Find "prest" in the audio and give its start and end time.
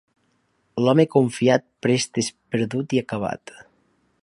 1.87-2.19